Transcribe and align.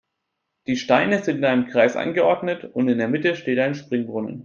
Die 0.65 0.77
Steine 0.77 1.21
sind 1.23 1.37
in 1.37 1.45
einem 1.45 1.67
Kreis 1.67 1.95
angeordnet 1.95 2.63
und 2.65 2.87
in 2.89 2.97
der 2.97 3.07
Mitte 3.07 3.35
steht 3.35 3.59
ein 3.59 3.75
Springbrunnen. 3.75 4.39